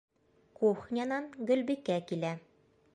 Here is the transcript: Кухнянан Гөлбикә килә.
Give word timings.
Кухнянан 0.61 1.29
Гөлбикә 1.51 2.03
килә. 2.09 2.37